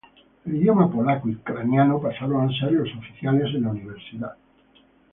[0.47, 4.33] El idioma polaco y ucraniano pasaron a ser los oficiales en la universidad.